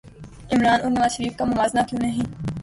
عمرا 0.51 0.73
ن 0.77 0.81
اور 0.81 0.91
نواز 0.91 1.11
شریف 1.11 1.37
کا 1.37 1.45
موازنہ 1.45 1.81
کیوں 1.89 2.01
نہیں 2.01 2.25